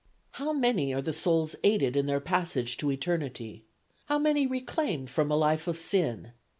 [0.31, 3.65] "How many are the souls aided in their passage to eternity!
[4.05, 6.31] How many reclaimed from a life of sin!